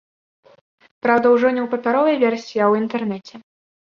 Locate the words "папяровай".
1.73-2.15